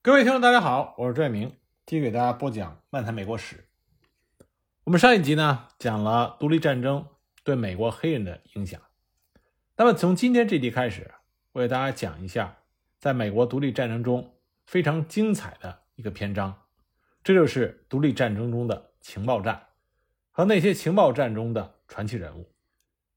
[0.00, 3.56] 各位听众，大家好，我是朱爱明，继续给大家播讲《漫谈美国史》。
[4.84, 7.04] 我们上一集呢讲了独立战争
[7.42, 8.80] 对美国黑人的影响，
[9.76, 11.10] 那么从今天这集开始，
[11.50, 12.58] 我给大家讲一下
[13.00, 16.62] 在美国独立战争中非常精彩的一个篇章，
[17.24, 19.66] 这就是独立战争中的情报战
[20.30, 22.48] 和那些情报战中的传奇人物。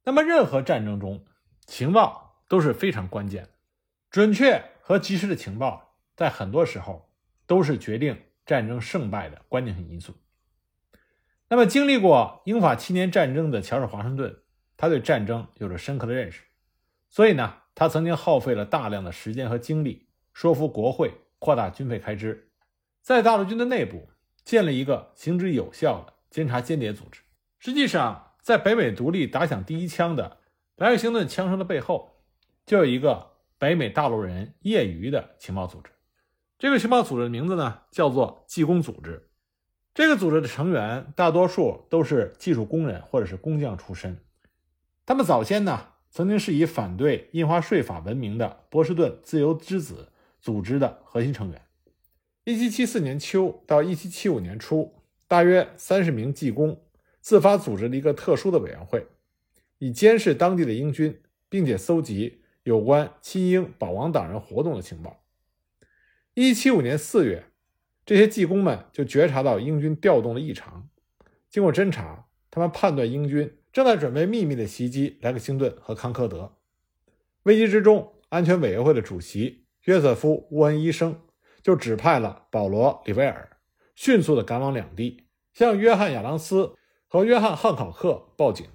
[0.04, 1.23] 那么，任何战争中，
[1.68, 3.50] 情报都是非常关键，
[4.09, 5.89] 准确和及时的情报。
[6.21, 7.09] 在很多时候，
[7.47, 8.15] 都是决定
[8.46, 10.14] 战争胜败的关键性因素。
[11.47, 14.43] 那么，经历过英法七年战争的乔治·华盛顿，
[14.77, 16.43] 他对战争有着深刻的认识，
[17.10, 22.51] 所以呢，他曾经耗费了大量的时间和精力，说服国会扩大军费开支，
[23.01, 24.07] 在大陆军的内部
[24.43, 27.21] 建立一个行之有效的监察间谍组织。
[27.57, 30.38] 实际上，在北美独立打响第一枪的
[30.75, 32.22] 莱克星顿枪声的背后，
[32.67, 35.89] 就有一个北美大陆人业余的情报组织。
[36.61, 39.28] 这个情报组织的名字呢，叫做技工组织。
[39.95, 44.23] 这个组织的成员大多数都是技术工人或者是工匠出身。
[45.03, 51.59] 他们早先呢，曾经是以反对印花税法闻名的波士顿自由之子组织的核心成员。
[52.45, 54.94] 1774年秋到1775年初，
[55.28, 56.80] 大约三十名技工
[57.22, 59.07] 自发组织了一个特殊的委员会，
[59.80, 61.19] 以监视当地的英军，
[61.50, 65.17] 并且搜集有关亲英保王党人活动的情报。
[66.33, 67.47] 一七五年四月，
[68.05, 70.88] 这些技工们就觉察到英军调动的异常。
[71.49, 76.55] 经过侦查，他们判断英军正在准备秘密的袭击莱克星顿和康科德。
[77.43, 81.19] 危机之中，安全委员会的主席约瑟夫·沃恩医生
[81.61, 83.57] 就指派了保罗·里维尔，
[83.95, 86.77] 迅速地赶往两地，向约翰·亚当斯
[87.09, 88.66] 和约翰·汉考克报警。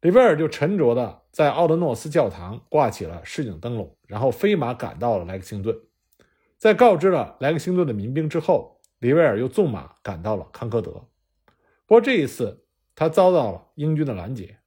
[0.00, 5.78] 里维尔就沉着地在奥德诺斯教堂挂起了示警灯笼，然后飞马赶到了莱克星顿。
[6.64, 10.92] 在告知了莱克星顿的民兵之后，里维尔又纵马赶到了康科德。
[11.84, 14.60] 不过这一次，他遭到了英军的拦截。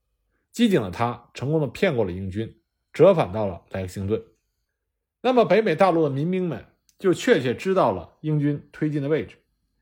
[0.51, 2.55] 机警的他成功的骗过了英军，
[2.93, 4.23] 折返到了莱克星顿。
[5.21, 6.63] 那么，北美大陆的民兵们
[6.99, 9.37] 就确切知道了英军推进的位置，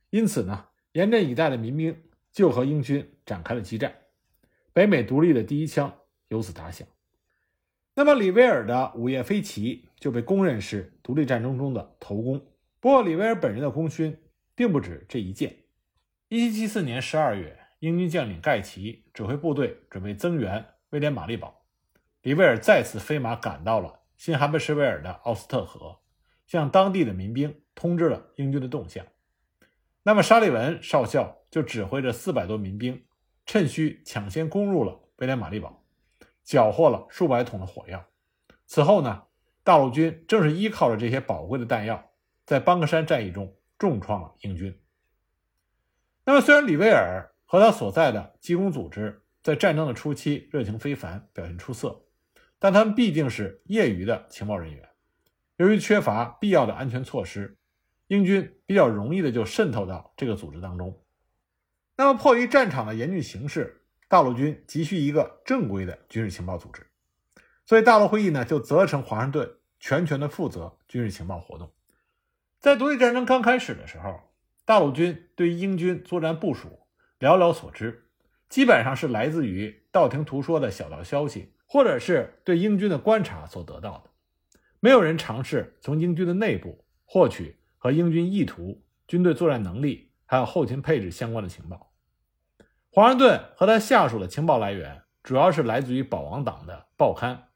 [0.09, 2.01] 因此呢，严阵以待的民兵
[2.31, 3.93] 就和英军展开了激战。
[4.71, 5.93] 北美独立的第一枪
[6.29, 6.87] 由此打响。
[7.97, 12.45] 那么，里维尔的午夜飞骑就被公认是独立战争中的头功。
[12.81, 14.17] 不过，里维尔本人的功勋
[14.53, 15.55] 并不止这一件。
[16.27, 21.63] 1774年12月，英军将领盖奇指挥部队准备增援威廉·玛丽堡，
[22.21, 25.99] 里维尔再次飞马赶到了新罕布什维尔的奥斯特河，
[26.45, 29.05] 向当地的民兵通知了英军的动向。
[30.03, 33.05] 那么，沙利文少校就指挥着400多民兵，
[33.45, 35.84] 趁虚抢先攻入了威廉·玛丽堡。
[36.45, 38.05] 缴获了数百桶的火药。
[38.67, 39.23] 此后呢，
[39.63, 42.11] 大陆军正是依靠着这些宝贵的弹药，
[42.45, 44.79] 在邦克山战役中重创了英军。
[46.23, 52.03] 那么，虽然李维尔和他所在的机工组织在战争的初期热情非凡，表现出色，
[52.57, 54.89] 但他们毕竟是业余的情报人员，
[55.57, 57.57] 由于缺乏必要的安全措施，
[58.07, 60.99] 英军比较容易的就渗透到这个组织当中。
[61.95, 63.83] 那么，迫于战场的严峻形势。
[64.15, 66.87] 大陆军急需一个正规的军事情报组织，
[67.65, 71.69] 所以大陆会议呢就责成华盛顿全权的负责军事情报活动。
[72.61, 74.21] 在独立战争刚开始的时候，
[74.63, 76.79] 大陆军对英军作战部署
[77.19, 78.05] 寥寥所知，
[78.47, 84.09] 基本上是来自于道听途说的小道消息，或者是对英军的观察所得到的。
[84.79, 91.91] 没有人尝试从英军的内部获取和英军意图、军队作战能力还有后勤配置相关的情报。
[92.95, 97.49] 华盛顿和他下属的情报来源主要是来自于保王党的报刊，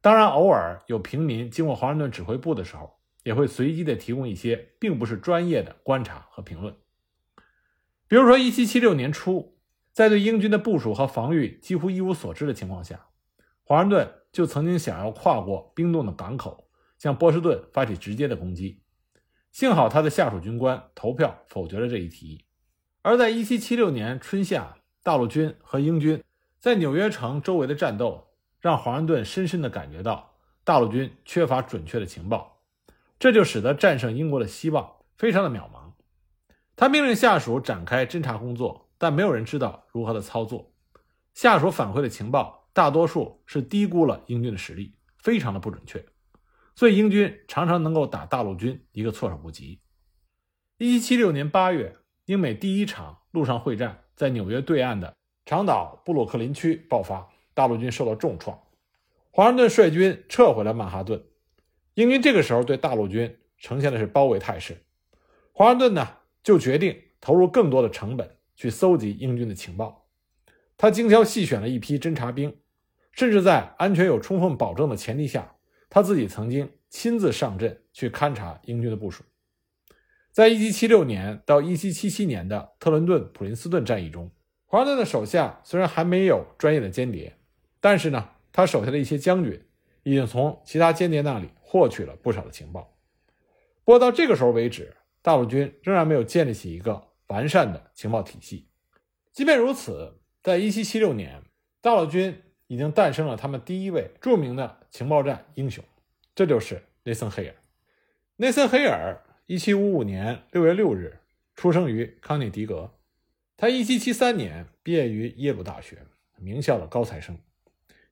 [0.00, 6.74] 当然，偶尔有平民经过华盛顿指挥部的时候，也会随机的提供一些并不是专业的观察和评论。
[8.08, 9.58] 比如说，1776年初，
[9.92, 13.08] 在对英军的部署和防御几乎一无所知的情况下，
[13.64, 18.80] 华盛顿就曾经想要跨过冰冻的港口，向波士顿发起直接的攻击。
[19.50, 22.46] 幸好他的下属军官投票否决了这一提议。
[23.04, 26.22] 而在1776年春夏，大陆军和英军
[26.60, 28.28] 在纽约城周围的战斗，
[28.60, 32.62] 让华盛顿深深地感觉到大陆军缺乏准确的情报，
[33.18, 35.94] 这就使得战胜英国的希望非常的渺茫。
[36.76, 40.72] 他命令下属展开侦查工作，但没有人知道如何的操作。
[41.34, 46.06] 下属反馈的情报大多数是低估了英军的实力，非常的不准确，
[46.76, 49.80] 所以英军常常能够打大陆军一个措手不及。
[50.78, 51.96] 1776年8月。
[52.32, 55.14] 英美第一场陆上会战在纽约对岸的
[55.44, 58.58] 长岛布鲁克林区爆发，大陆军受到重创。
[59.30, 61.22] 华盛顿率军撤回了曼哈顿。
[61.92, 64.82] 英军这个时候对大陆军呈现的是包围态势。
[65.52, 66.08] 华盛顿呢，
[66.42, 70.08] 就决定投入更多的成本去搜集英军的情报。
[70.78, 72.56] 他精挑细选了一批侦察兵，
[73.10, 75.56] 甚至在安全有充分保证的前提下，
[75.90, 79.22] 他自己曾经亲自上阵去勘察英军的部署。
[80.32, 84.30] 在1776年到1777年的特伦顿普林斯顿战役中，
[84.64, 87.36] 华盛顿的手下虽然还没有专业的间谍，
[87.80, 89.62] 但是呢，他手下的一些将军
[90.04, 92.96] 已经从其他间谍那里获取了不少的情报。
[93.84, 98.66] 不过到这个时候为止，大陆军仍然没有建立起一个完善的情报体系。
[99.34, 101.42] 即便如此，在1776年，
[101.82, 105.84] 大陆军已经诞生了他们第一位著名的情报战英雄，
[106.34, 107.54] 这就是内森·黑尔。
[108.36, 109.22] 内森·黑尔。
[109.46, 111.18] 一七五五年六月六日
[111.56, 112.94] 出生于康涅狄格，
[113.56, 116.06] 他一七七三年毕业于耶鲁大学，
[116.38, 117.36] 名校的高材生。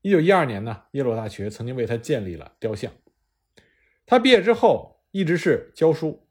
[0.03, 2.93] 一九一二年呢，耶鲁大学曾经为他建立了雕像。
[4.07, 6.27] 他毕业之后一直是教书，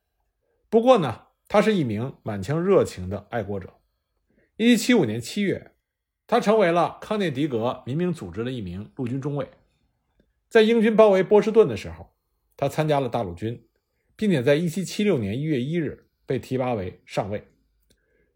[0.70, 3.76] 不过呢，他是一名满腔热情的爱国者。
[4.58, 5.72] 一七七五年七月，
[6.28, 9.50] 他成为了康涅狄格民兵组织的一名陆军中尉。
[10.50, 12.14] 在英军包围波士顿的时候，
[12.58, 13.66] 他参加了大陆军。
[14.20, 17.48] 并且在1776年1月1日被提拔为上尉。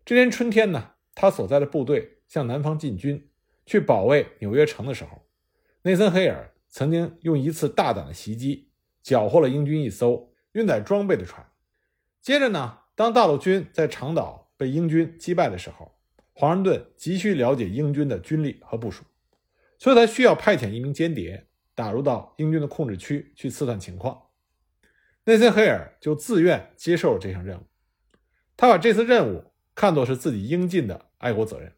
[0.05, 3.27] 这年春天呢，他所在的部队向南方进军，
[3.65, 5.23] 去保卫纽约城的时候，
[5.81, 8.69] 内森·黑尔曾经用一次大胆的袭击
[9.01, 11.45] 缴获了英军一艘运载装备的船。
[12.21, 15.97] 接着呢，当大陆军在长岛被英军击败的时候，
[16.31, 19.03] 华盛顿急需了解英军的军力和部署，
[19.77, 21.45] 所以他需要派遣一名间谍
[21.75, 24.21] 打入到英军的控制区去刺探情况。
[25.25, 27.63] 内森·黑尔就自愿接受了这项任务，
[28.57, 31.71] 他把这次任务看作是自己应尽的爱国责任。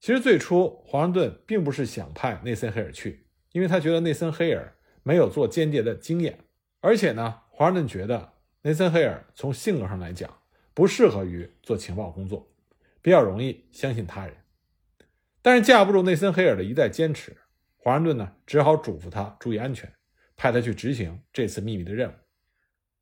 [0.00, 6.40] 其实最初华盛顿并不是想派内森·黑尔去，因为他觉得内森·黑尔没有做间谍的经验，
[6.80, 10.32] 而且呢，华盛顿觉得内森·黑尔从性格上来讲
[10.74, 12.50] 不适合于做情报工作，
[13.00, 14.36] 比较容易相信他人。
[15.40, 17.36] 但是架不住内森·黑尔的一再坚持，
[17.76, 19.92] 华盛顿呢只好嘱咐他注意安全，
[20.36, 22.12] 派他去执行这次秘密的任务。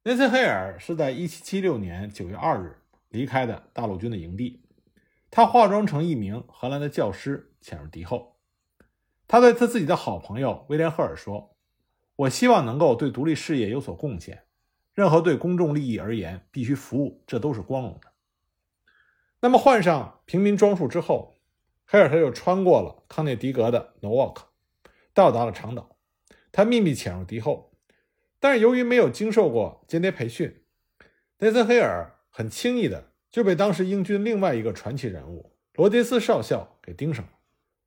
[0.07, 4.63] 内森·黑尔是在1776年9月2日离开的大陆军的营地。
[5.33, 8.37] 他化妆成一名荷兰的教师，潜入敌后。
[9.27, 11.57] 他对他自己的好朋友威廉·赫尔说
[12.15, 14.45] ：“我希望能够对独立事业有所贡献。
[14.95, 18.13] 任何对公众利益而言必须服务，这都是光荣的。”
[19.43, 21.41] 那么换上平民装束之后，
[21.85, 24.43] 黑尔他又穿过了康涅狄格的 Norwalk，
[25.13, 25.97] 到达了长岛。
[26.53, 27.73] 他秘密潜入敌后。
[28.47, 30.63] 但是由于没有经受过间谍培训，
[31.39, 37.33] 内森·黑尔很轻易的就被当时英军另外一个传奇人物罗杰斯少校给盯上了。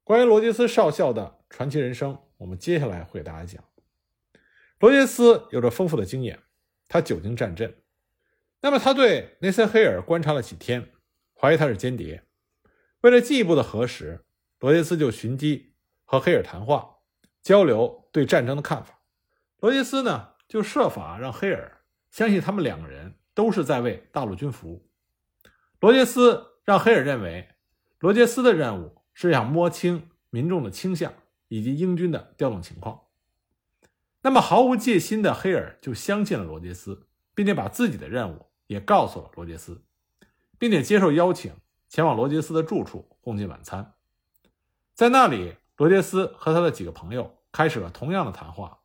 [0.03, 3.63] 关于罗杰斯少校的传奇人生，我们接下来会给大家讲。
[4.79, 6.37] 罗杰斯有着丰富的经验，
[6.89, 7.73] 他久经战阵。
[8.59, 10.89] 那么他对内森·黑尔观察了几天，
[11.33, 12.23] 怀疑他是间谍。
[12.99, 14.25] 为了进一步的核实，
[14.59, 15.71] 罗杰斯就寻机
[16.03, 16.97] 和黑尔谈话，
[17.41, 18.99] 交流对战争的看法。
[19.61, 20.28] 罗杰斯呢？
[20.49, 21.79] 就设法让黑尔
[22.09, 24.89] 相信他们两个人都是在为大陆军服务。
[25.79, 27.47] 罗杰斯让黑尔认为，
[27.99, 31.13] 罗杰斯的任务是想摸清民众的倾向
[31.47, 33.01] 以及英军的调动情况。
[34.21, 39.83] 那么毫无戒心的黑尔就相信了罗杰斯，并且把自己的任务也告诉了罗杰斯，
[40.57, 41.53] 并且接受邀请
[41.87, 43.93] 前往罗杰斯的住处共进晚餐。
[44.95, 48.78] 在那里，罗杰斯和他的几个朋友开始了同样的谈话。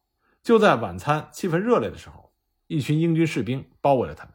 [0.45, 2.31] 就在晚餐气氛热烈的时候，
[2.67, 4.35] 一群英军士兵包围了他们，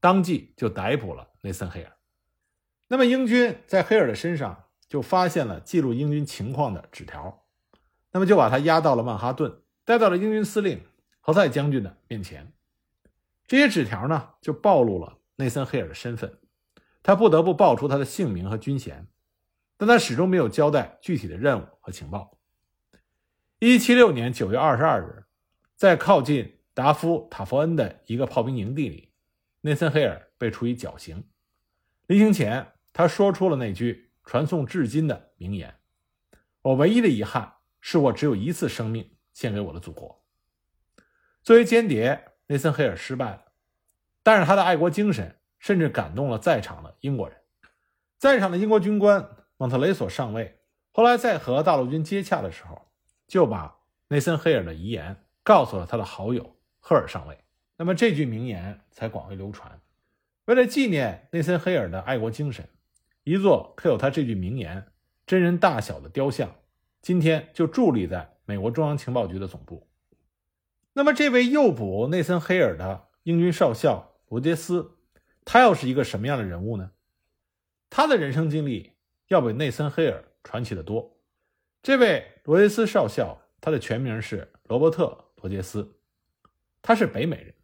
[0.00, 1.92] 当即就逮捕了内森·黑尔。
[2.88, 7.46] 那么，英军在黑尔的身上就发现了记录英军情况的纸条，
[8.10, 10.82] 那么就把他押到了曼哈顿，带到了英军司令
[11.20, 12.52] 何塞将军的面前。
[13.46, 16.36] 这些纸条呢，就暴露了内森·黑尔的身份，
[17.00, 19.06] 他不得不报出他的姓名和军衔，
[19.76, 22.36] 但他始终没有交代具体的任务和情报。
[23.60, 25.23] 一七六年九月二十二日。
[25.84, 29.12] 在靠近达夫塔佛恩的一个炮兵营地里，
[29.60, 31.22] 内森·黑尔被处以绞刑。
[32.06, 35.74] 临行前，他说出了那句传颂至今的名言
[36.64, 40.24] ：“我唯一的遗憾是我只有一次生命献给我的祖国。”
[41.44, 43.44] 作为间谍，内森·黑尔失败了，
[44.22, 47.36] 但是他的爱国精神甚至感动了在场的英国人。
[48.16, 50.60] 在场的英国军官蒙特雷索上尉
[50.92, 52.90] 后来在和大陆军接洽的时候，
[53.26, 53.76] 就把
[54.08, 55.20] 内森·黑尔的遗言。
[55.44, 57.38] 告诉了他的好友赫尔上尉，
[57.76, 59.80] 那么这句名言才广为流传。
[60.46, 62.68] 为了纪念内森·黑尔的爱国精神，
[63.22, 64.86] 一座刻有他这句名言
[65.26, 66.52] 真人大小的雕像，
[67.00, 69.86] 今天就伫立在美国中央情报局的总部。
[70.92, 74.98] 那么，这位诱捕内森·黑尔的英军少校罗杰斯，
[75.44, 76.90] 他又是一个什么样的人物呢？
[77.90, 78.92] 他的人生经历
[79.28, 81.18] 要比内森·黑尔传奇的多。
[81.82, 85.06] 这位罗杰斯少校，他的全名是罗伯特·
[85.44, 85.98] 罗杰斯，
[86.80, 87.54] 他是北美人。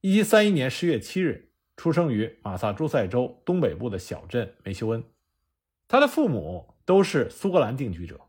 [0.00, 5.04] 1731年10月7日出生于马萨诸塞州东北部的小镇梅修恩，
[5.86, 8.20] 他的父母都是苏格兰定居者。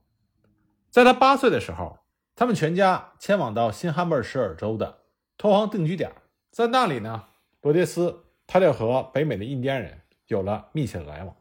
[0.92, 5.06] 在他八岁的时候，他们全家迁往到新罕布什尔州的
[5.40, 6.14] 托荒定居点，
[6.52, 7.30] 在那里呢，
[7.64, 11.36] 罗杰斯他就和北美的印第安人有了密切的来往。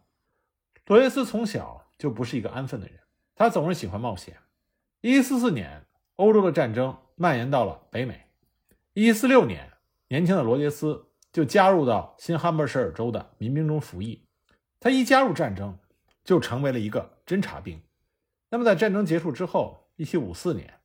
[0.87, 2.99] 罗杰斯从小就不是一个安分的人，
[3.35, 4.39] 他总是喜欢冒险。
[5.03, 5.85] 1744年，
[6.17, 8.27] 欧洲的战争蔓延到了北美。
[8.95, 9.73] 1746年，
[10.09, 14.27] 年轻的罗杰斯就加入到新罕布什尔州的民兵中服役。
[14.79, 15.79] 他一加入战争，
[16.25, 17.81] 就成为了一个侦察兵。
[18.51, 20.81] 那么，在战争结束之后，1754年。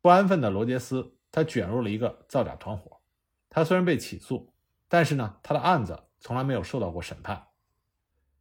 [0.00, 2.98] 不安分的罗杰斯，他卷入了一个造假团伙。
[3.48, 4.52] 他虽然被起诉，
[4.88, 7.46] 但是呢，他的案子从来没有受到过审判。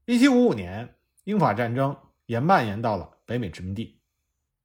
[0.05, 3.99] 一七五五年，英法战争也蔓延到了北美殖民地。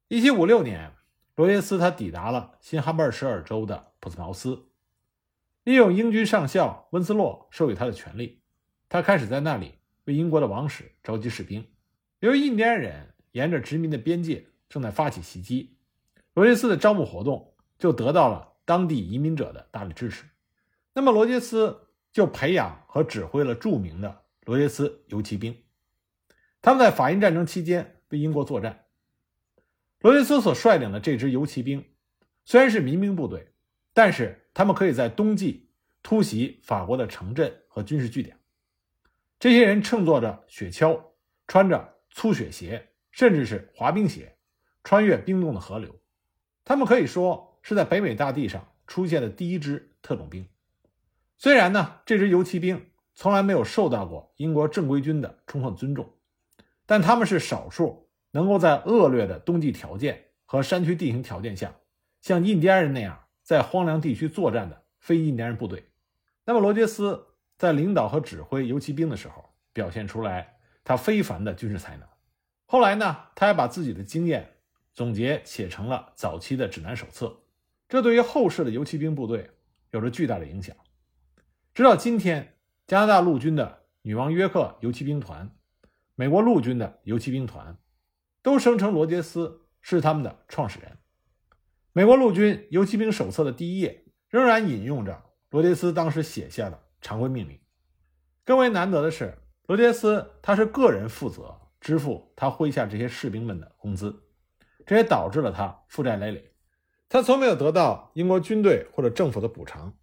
[0.09, 0.91] 一七五六年，
[1.35, 4.67] 罗杰斯他抵达了新哈布尔什尔州的普斯茅斯，
[5.63, 8.43] 利用英军上校温斯洛授予他的权利，
[8.87, 11.67] 他开始在那里为英国的王室召集士兵。
[12.19, 15.75] 由于印第安人沿着殖民的边界正在发起袭击。
[16.35, 20.25] 罗杰斯的招募活动就得到了当地移民者的大力支持，
[20.93, 25.63] 那么罗杰斯就培养和指挥了著名的罗杰斯游骑兵，
[26.61, 28.82] 他们在法印战争期间为英国作战。
[30.03, 31.85] 罗杰斯所率领的这支游骑兵
[32.43, 33.53] 虽然是民兵部队，
[33.93, 35.69] 但是他们可以在冬季
[36.01, 38.37] 突袭法国的城镇和军事据点。
[39.39, 41.01] 这些人乘坐着雪橇，
[41.47, 44.35] 穿着粗雪鞋，甚至是滑冰鞋，
[44.83, 45.97] 穿越冰冻的河流。
[46.65, 50.45] 他们可以说是在北美大地上出现的第一支特种兵。
[51.37, 56.13] 虽然呢，这支游骑兵从来没有受到过英国正规军的充分尊重，
[56.85, 58.02] 但他们是少数
[58.33, 61.73] 能够在恶劣的冬季条件和山区地形条件下，
[62.19, 65.85] 像印第安人那样在荒凉地区作战的非印第安人部队。
[66.45, 67.25] 那么，罗杰斯
[67.57, 72.07] 在领导和指挥游骑兵的时候，表现出来他非凡的军事才能。
[72.65, 74.49] 后来呢，他还把自己的经验。
[74.95, 77.35] 总结写成了早期的指南手册，
[77.89, 79.49] 这对于后世的游骑兵部队
[79.89, 80.75] 有着巨大的影响。
[81.73, 85.49] 直到今天，加拿大陆军的女王约克游骑兵团、
[86.13, 87.75] 美国陆军的游骑兵团，
[88.43, 90.97] 都声称罗杰斯是他们的创始人。
[91.93, 97.59] 美国陆军游骑兵手册的第一页仍然引用着罗杰斯当时写下的常规命令。
[98.43, 104.23] 更为难得的是，罗杰斯他是个人负责支付他麾下这些士兵们的工资。
[104.85, 106.51] 这也导致了他负债累累，
[107.07, 109.93] 他从没有得到英国军队或者政府的补偿。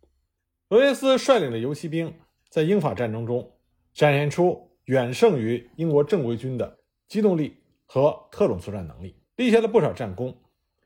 [0.70, 2.14] 罗杰斯率领的游骑兵
[2.48, 3.58] 在英法战争中
[3.92, 6.78] 展现出远胜于英国正规军的
[7.08, 7.59] 机动力
[7.92, 10.32] 和特种作战能力，立下了不少战功。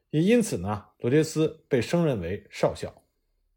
[0.08, 2.94] 也因此呢，罗杰斯被升任为少校。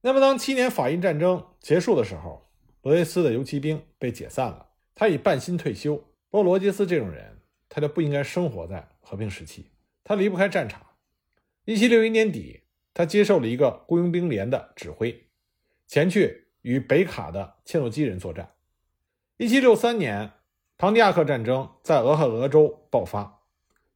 [0.02, 2.46] 那么，当七年法印战争结束的时候，
[2.82, 5.96] 罗杰斯的游骑兵被解散了，他已半薪退休。
[6.30, 7.40] 不过，罗杰斯这种人，
[7.70, 9.72] 他就不应该生活在和平时期。
[10.04, 10.86] 他离不开战场。
[11.64, 12.64] 一七六一年底，
[12.94, 15.26] 他接受了一个雇佣兵连的指挥，
[15.88, 18.50] 前去与北卡的切诺基人作战。
[19.38, 20.34] 一七六三年，
[20.78, 23.37] 庞迪亚克战争在俄亥俄州爆发。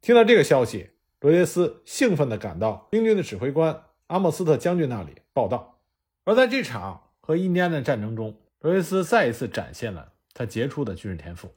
[0.02, 0.90] 听到这个消息，
[1.20, 5.80] 罗杰斯兴奋地赶到英军的指挥官阿莫斯特将军那里报道。
[6.24, 11.54] 而在这场和印第安的战争中，罗杰斯再一次展现了他杰出的军事天赋。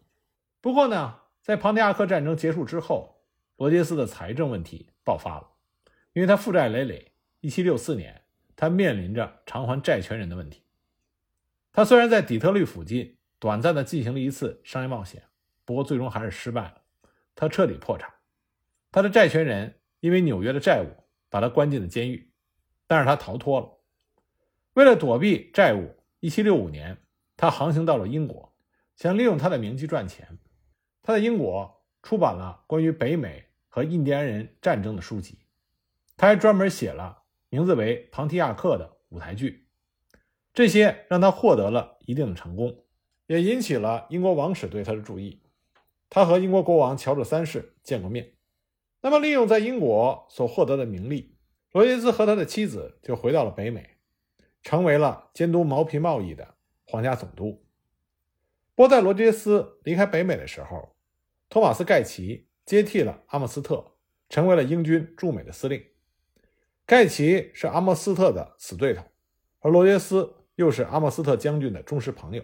[0.60, 3.22] 不过呢，在庞迪亚克战争结束之后，
[3.56, 5.48] 罗杰斯的财政问题爆发了，
[6.12, 7.12] 因为他负债累累。
[7.40, 8.22] 1764年，
[8.56, 10.62] 他面临着偿还债权人的问题。
[11.72, 15.22] 他虽然在底特律附近短暂的进行了一次商业冒险，
[15.64, 16.82] 不过最终还是失败了，
[17.34, 18.13] 他彻底破产。
[18.94, 20.86] 他的债权人因为纽约的债务
[21.28, 22.30] 把他关进了监狱，
[22.86, 23.68] 但是他逃脱了。
[24.74, 26.98] 为了躲避债务，1765年
[27.36, 28.54] 他航行到了英国，
[28.94, 30.38] 想利用他的名气赚钱。
[31.02, 31.82] 他在英国。
[32.02, 35.38] 出版了关于北美和印第安人战争的书籍，
[36.18, 39.66] 他还专门写了名字为《庞提亚克》的舞台剧，
[40.52, 42.84] 这些让他获得了一定的成功，
[43.26, 45.40] 也引起了英国王室对他的注意。
[46.10, 48.33] 他和英国国王乔治三世见过面。
[49.04, 51.36] 那么，利用在英国所获得的名利，
[51.72, 53.98] 罗杰斯和他的妻子就回到了北美，
[54.62, 56.54] 成为了监督毛皮贸易的
[56.86, 57.66] 皇家总督。
[58.74, 60.96] 波，在罗杰斯离开北美的时候，
[61.50, 63.92] 托马斯·盖奇接替了阿莫斯特，
[64.30, 65.84] 成为了英军驻美的司令。
[66.86, 69.04] 盖奇是阿莫斯特的死对头，
[69.58, 72.42] 而罗杰斯又是阿莫斯特将军的忠实朋友，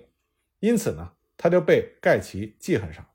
[0.59, 3.07] 因此呢，他就被盖奇记恨上。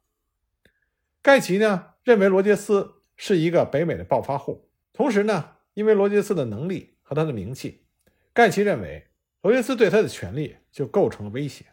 [1.21, 7.85] 盖奇呢，认为罗杰斯是一个北美的暴发户，同时呢，因为罗杰斯的能力和他的名气，
[8.33, 9.07] 盖奇认为
[9.41, 11.65] 罗杰斯对他的权力就构成了威胁。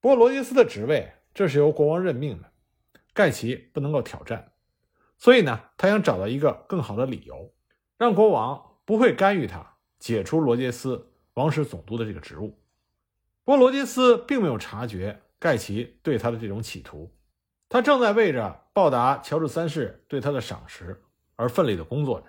[0.00, 2.50] 不过，罗杰斯的职位这是由国王任命的，
[3.12, 4.52] 盖奇不能够挑战，
[5.18, 7.52] 所以呢，他想找到一个更好的理由，
[7.98, 11.08] 让国王不会干预他解除罗杰斯。
[11.34, 12.48] 王室总督的这个职务，
[13.42, 17.10] 不过罗杰斯并没有察觉盖奇对他的这种企图，
[17.72, 21.02] 他正在为着报答乔治三世对他的赏识
[21.36, 22.26] 而奋力的工作着。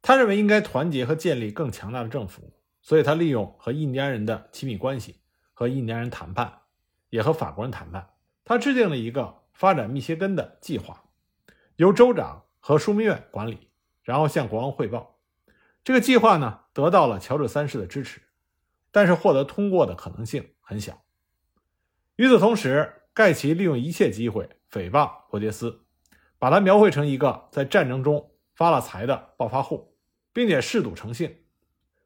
[0.00, 5.16] 他认为应该团结和建立更强大的政府，所以他利用和印第安人的亲密关系
[5.52, 6.60] 和印第安人谈判，
[7.10, 8.10] 也和法国人谈判。
[8.44, 11.02] 他制定了一个发展密歇根的计划，
[11.74, 13.68] 由州长和枢密院管理，
[14.04, 15.18] 然后向国王汇报。
[15.82, 18.20] 这个计划呢，得到了乔治三世的支持，
[18.92, 21.02] 但是获得通过的可能性很小。
[22.14, 25.80] 与此同时，盖奇利用一切机会诽谤罗杰斯，
[26.38, 29.96] 把他描绘成一个在战争中发了财的暴发户，
[30.32, 31.38] 并且嗜赌成性。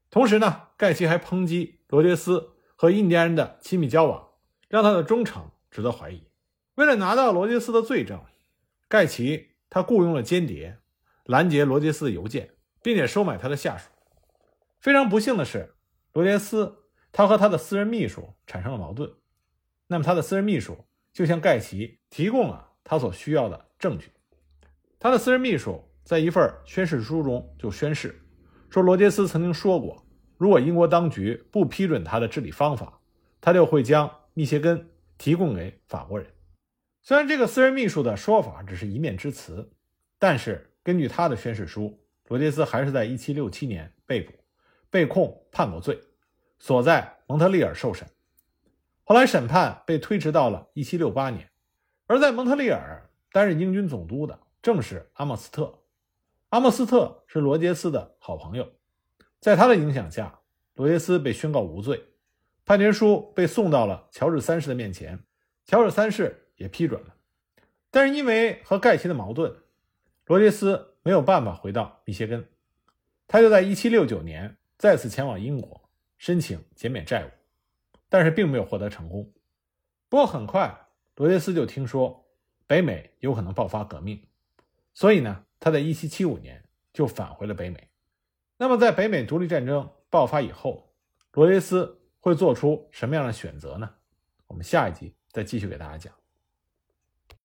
[0.09, 4.27] 同时呢，盖奇还抨击罗杰斯和印第安人的亲密交往，
[4.71, 6.27] 让他的忠诚值得怀疑。
[6.77, 8.19] 为了拿到罗杰斯的罪证，
[8.89, 10.79] 盖奇他雇佣了间谍，
[11.27, 12.55] 拦截罗杰斯的邮件。
[12.83, 13.91] 并且收买他的下属。
[14.81, 15.75] 非常不幸的是，
[16.15, 19.13] 罗杰斯他和他的私人秘书产生了矛盾。
[19.87, 24.11] 那么他的私人秘书就向盖奇提供了他所需要的证据。
[24.99, 28.23] 他的私人秘书在一份宣誓书中就宣誓
[28.71, 30.07] 说，罗杰斯曾经说过，
[30.39, 33.01] 如果英国当局不批准他的治理方法，
[33.41, 36.27] 他就会将密歇根提供给法国人。
[37.03, 39.73] 虽然这个私人秘书的说法只是一面之词，
[40.19, 41.99] 但是根据他的宣誓书。
[42.29, 44.33] 罗杰斯还是在1767年被捕，
[44.89, 46.01] 被控叛国罪，
[46.59, 48.09] 所在蒙特利尔受审。
[49.05, 51.51] 后来审判被推迟到了1768年。
[52.07, 55.81] 而在蒙特利尔担任英军总督的正是阿莫斯特。
[56.51, 58.73] 阿莫斯特是罗杰斯的好朋友，
[59.41, 60.41] 在他的影响下，
[60.75, 62.03] 罗杰斯被宣告无罪，
[62.65, 65.19] 判决书被送到了乔治三世的面前，
[65.65, 67.15] 乔治三世也批准了。
[67.91, 69.55] 但是因为和盖奇的矛盾，
[70.27, 70.89] 罗杰斯。
[71.05, 72.49] 没有办法回到密歇根，
[73.27, 77.31] 他就在1769年再次前往英国申请减免债务，
[78.13, 79.33] 但是并没有获得成功。
[80.11, 82.27] 不过很快，罗杰斯就听说
[82.67, 84.23] 北美有可能爆发革命，
[84.93, 87.89] 所以呢，他在1775年就返回了北美。
[88.59, 90.93] 那么，在北美独立战争爆发以后，
[91.33, 93.89] 罗杰斯会做出什么样的选择呢？
[94.47, 96.22] 我们下一集再继续给大家讲。